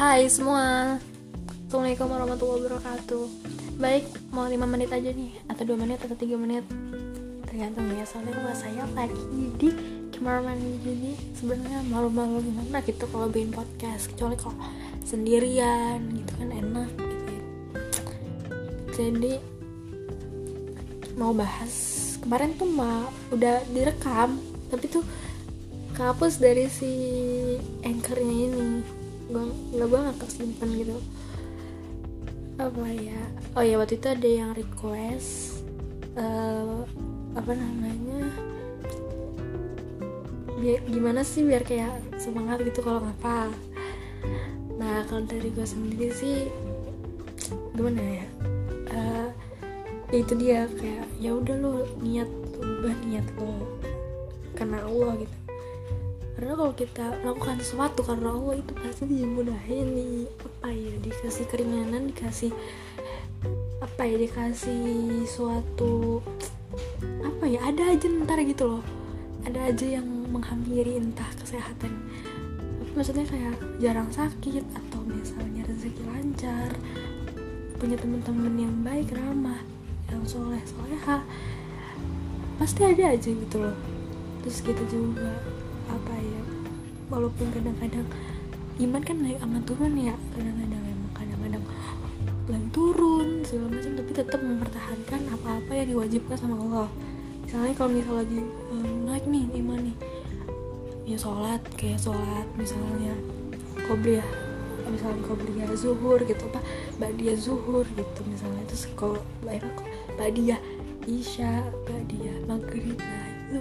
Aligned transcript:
Hai 0.00 0.32
semua. 0.32 0.96
Assalamualaikum 1.68 2.08
warahmatullahi 2.08 2.72
wabarakatuh. 2.72 3.24
Baik, 3.76 4.08
mau 4.32 4.48
5 4.48 4.56
menit 4.64 4.88
aja 4.88 5.12
nih 5.12 5.28
Atau 5.44 5.68
2 5.68 5.76
menit 5.76 6.00
atau 6.00 6.16
3 6.16 6.40
menit. 6.40 6.64
Tergantung 7.44 7.84
ya, 7.92 8.08
soalnya 8.08 8.32
rumah 8.32 8.56
saya 8.56 8.88
lagi 8.96 9.20
di 9.60 9.68
kamar 10.16 10.40
mandi 10.40 10.80
Jadi 10.80 11.36
sebenarnya 11.36 11.84
malu-malu 11.92 12.40
gimana 12.40 12.80
gitu 12.80 13.04
kalau 13.12 13.28
bikin 13.28 13.52
podcast. 13.52 14.08
Kecuali 14.08 14.40
kalau 14.40 14.56
sendirian 15.04 16.00
gitu 16.16 16.32
kan 16.32 16.48
enak 16.48 16.90
gitu 16.96 17.32
Jadi 18.96 19.36
mau 21.20 21.36
bahas. 21.36 22.16
Kemarin 22.24 22.56
tuh 22.56 22.72
mah 22.72 23.04
udah 23.36 23.68
direkam 23.68 24.40
Tapi 24.72 24.84
tuh 24.88 25.04
kehapus 25.92 26.40
dari 26.40 26.72
si 26.72 26.88
anchornya 27.84 28.48
ini 28.48 28.99
nggak 29.80 29.96
gue 29.96 30.00
nggak 30.04 30.18
kesimpan 30.20 30.68
gitu. 30.76 30.96
Apa 32.60 32.84
ya? 32.92 33.16
Oh 33.56 33.64
ya 33.64 33.80
waktu 33.80 33.96
itu 33.96 34.12
ada 34.12 34.28
yang 34.28 34.52
request 34.52 35.64
uh, 36.20 36.84
apa 37.32 37.52
namanya? 37.56 38.28
Biar 40.60 40.84
gimana 40.84 41.24
sih 41.24 41.48
biar 41.48 41.64
kayak 41.64 41.96
semangat 42.20 42.60
gitu 42.60 42.84
kalau 42.84 43.00
ngapa? 43.08 43.48
Nah 44.76 45.00
kalau 45.08 45.24
dari 45.24 45.48
gue 45.48 45.64
sendiri 45.64 46.12
sih 46.12 46.52
gimana 47.72 48.20
ya? 48.20 48.26
Uh, 48.92 49.28
itu 50.12 50.36
dia 50.36 50.68
kayak 50.76 51.08
ya 51.16 51.32
udah 51.32 51.56
lo 51.56 51.88
niat 52.04 52.28
ubah 52.60 52.96
niat 53.08 53.24
lo. 53.40 53.80
Karena 54.52 54.84
Allah 54.84 55.24
gitu 55.24 55.49
karena 56.40 56.56
kalau 56.56 56.72
kita 56.72 57.04
melakukan 57.20 57.60
sesuatu 57.60 58.00
karena 58.00 58.32
Allah 58.32 58.56
itu 58.56 58.72
pasti 58.72 59.04
dimudahin 59.04 59.92
nih 59.92 60.24
apa 60.40 60.72
ya 60.72 60.94
dikasih 61.04 61.44
keringanan 61.52 62.08
dikasih 62.08 62.48
apa 63.84 64.02
ya 64.08 64.16
dikasih 64.16 65.28
suatu 65.28 66.24
apa 67.20 67.44
ya 67.44 67.60
ada 67.68 67.92
aja 67.92 68.08
ntar 68.24 68.40
gitu 68.48 68.72
loh. 68.72 68.84
Ada 69.44 69.68
aja 69.68 70.00
yang 70.00 70.08
menghampiri 70.32 70.96
entah 70.96 71.28
kesehatan. 71.36 72.08
Maksudnya 72.96 73.28
kayak 73.28 73.60
jarang 73.76 74.08
sakit 74.08 74.64
atau 74.64 75.04
misalnya 75.04 75.68
rezeki 75.68 76.08
lancar 76.08 76.72
punya 77.76 78.00
teman-teman 78.00 78.56
yang 78.56 78.76
baik 78.80 79.12
ramah 79.12 79.60
yang 80.08 80.24
soleh 80.24 80.60
soleha 80.64 81.20
pasti 82.56 82.80
ada 82.80 83.12
aja 83.12 83.28
gitu 83.28 83.56
loh. 83.60 83.76
Terus 84.40 84.58
kita 84.64 84.84
juga 84.88 85.36
apa 85.90 86.14
ya 86.14 86.42
walaupun 87.10 87.50
kadang-kadang 87.50 88.06
iman 88.80 89.02
kan 89.02 89.16
naik 89.18 89.38
aman 89.42 89.62
turun 89.66 89.92
ya 89.98 90.14
kadang-kadang 90.38 90.82
emang 90.86 91.12
kadang-kadang 91.12 91.64
lagi 92.50 92.68
turun 92.74 93.28
segala 93.46 93.68
macam 93.78 93.92
tapi 93.98 94.10
tetap 94.10 94.40
mempertahankan 94.42 95.20
apa-apa 95.38 95.70
yang 95.70 95.88
diwajibkan 95.94 96.34
sama 96.34 96.58
Allah. 96.58 96.88
Misalnya 97.46 97.74
kalau 97.78 97.90
misal 97.94 98.14
lagi 98.18 98.40
um, 98.74 99.06
naik 99.06 99.26
nih 99.26 99.46
iman 99.62 99.78
nih 99.86 99.96
ya 101.10 101.18
sholat 101.18 101.58
kayak 101.74 101.98
sholat 101.98 102.46
misalnya 102.54 103.10
qobliyah 103.90 104.22
misalnya 104.86 105.22
qobliyah 105.26 105.66
zuhur 105.74 106.22
gitu 106.22 106.46
apa 106.54 106.62
ba'diyah 107.02 107.34
zuhur 107.34 107.82
gitu 107.98 108.20
misalnya 108.30 108.62
terus 108.70 108.86
kalau 108.94 109.18
ba'diyah 110.14 110.62
isya 111.10 111.66
ba'diyah 111.86 112.46
maghrib 112.46 112.94
nah 112.94 113.26
itu 113.26 113.58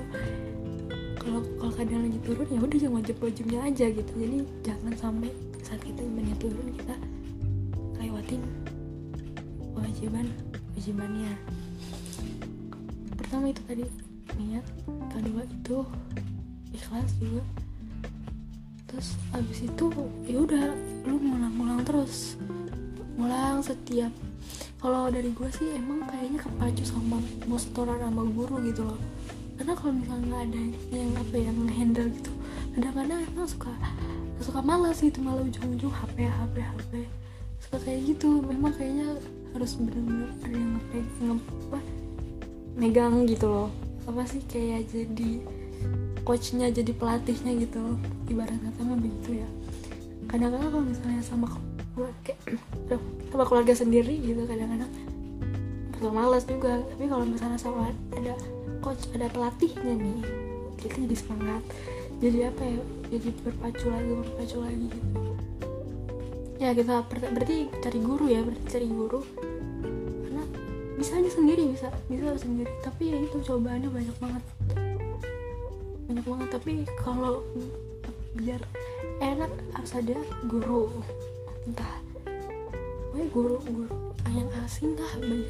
kadang 1.79 2.11
lagi 2.11 2.19
turun 2.27 2.47
ya 2.51 2.59
udah 2.59 2.79
yang 2.83 2.93
wajib 2.99 3.15
wajibnya 3.23 3.59
aja 3.63 3.85
gitu. 3.87 4.11
Jadi 4.19 4.37
jangan 4.67 4.93
sampai 4.99 5.31
saat 5.63 5.79
kita 5.79 6.03
imannya 6.03 6.35
turun 6.35 6.67
kita 6.75 6.95
lewatin 8.03 8.43
kewajiban 9.71 10.27
kewajibannya. 10.75 11.33
Pertama 13.15 13.45
itu 13.55 13.61
tadi 13.63 13.85
niat. 14.35 14.65
Kedua 15.07 15.43
itu 15.47 15.77
ikhlas 16.75 17.09
juga. 17.23 17.43
Terus 18.91 19.15
abis 19.31 19.59
itu 19.63 19.85
ya 20.27 20.37
udah 20.43 20.75
lu 21.07 21.15
ngulang-ngulang 21.15 21.87
terus. 21.87 22.35
Ngulang 23.15 23.63
setiap 23.63 24.11
kalau 24.83 25.07
dari 25.07 25.31
gue 25.31 25.49
sih 25.55 25.79
emang 25.79 26.03
kayaknya 26.11 26.43
kepacu 26.43 26.83
sama 26.83 27.23
mostoran 27.47 27.99
sama 28.03 28.23
guru 28.31 28.63
gitu 28.63 28.83
loh 28.87 28.99
karena 29.59 29.73
kalau 29.75 29.91
misalnya 29.91 30.23
nggak 30.23 30.43
ada 30.47 30.61
yang 30.95 31.11
apa 31.19 31.35
ya 31.35 31.51
handle 31.75 32.09
gitu 32.15 32.31
kadang-kadang 32.73 33.19
emang 33.27 33.47
suka 33.51 33.71
suka 34.39 34.59
malas 34.63 35.03
gitu 35.03 35.19
malah 35.19 35.43
ujung-ujung 35.43 35.91
HP 35.91 36.31
HP 36.31 36.55
HP 36.63 36.91
suka 37.59 37.77
kayak 37.83 37.99
gitu 38.07 38.39
memang 38.39 38.71
kayaknya 38.71 39.19
harus 39.51 39.75
benar-benar 39.75 40.31
ada 40.47 40.55
yang 40.55 40.71
ngepegang 40.79 41.39
apa 41.67 41.79
megang 42.79 43.27
gitu 43.27 43.45
loh. 43.51 43.69
Apa 44.07 44.23
sih 44.25 44.41
kayak 44.47 44.89
jadi 44.89 45.43
coachnya 46.23 46.71
jadi 46.71 46.91
pelatihnya 46.95 47.51
gitu 47.59 47.99
ibarat 48.31 48.55
kata 48.55 48.81
mah 48.87 48.97
begitu 48.97 49.43
ya. 49.43 49.49
Kadang-kadang 50.31 50.71
kalau 50.71 50.85
misalnya 50.87 51.21
sama 51.25 51.47
keluarga 51.93 52.33
sama 53.29 53.43
keluarga 53.45 53.73
sendiri 53.75 54.15
gitu 54.23 54.47
kadang-kadang 54.47 54.89
suka 55.99 56.09
malas 56.09 56.47
juga. 56.47 56.79
Tapi 56.95 57.05
kalau 57.11 57.25
misalnya 57.27 57.59
sama 57.59 57.91
ada 58.15 58.33
coach 58.79 59.07
ada 59.15 59.27
pelatihnya 59.31 59.93
nih. 59.95 60.19
Kita 60.79 60.95
jadi 61.03 61.15
semangat. 61.15 61.63
Jadi 62.19 62.39
apa 62.47 62.61
ya? 62.63 62.79
Jadi 63.11 63.29
berpacu 63.43 63.85
lagi 63.91 64.11
berpacu 64.11 64.57
lagi 64.63 64.85
gitu. 64.91 65.19
Ya 66.59 66.75
kita 66.75 67.07
berarti 67.07 67.71
cari 67.79 67.99
guru 68.03 68.25
ya 68.27 68.43
berarti 68.43 68.65
cari 68.67 68.87
guru. 68.91 69.19
Karena 70.27 70.43
bisa 70.99 71.15
aja 71.15 71.31
sendiri 71.31 71.63
bisa 71.71 71.87
bisa 72.11 72.35
sendiri. 72.35 72.71
Tapi 72.83 73.03
ya 73.11 73.17
itu 73.23 73.37
cobaannya 73.39 73.89
banyak 73.91 74.17
banget. 74.19 74.43
Banyak 76.11 76.25
banget. 76.27 76.47
Tapi 76.51 76.71
kalau 76.99 77.43
biar 78.35 78.59
enak 79.23 79.51
harus 79.75 79.91
ada 79.95 80.19
guru. 80.47 80.91
Entah. 81.67 81.99
Gue 83.15 83.23
guru 83.31 83.59
guru. 83.63 83.95
Yang 84.29 84.51
asing 84.67 84.93
lah 84.99 85.11
bagi 85.17 85.47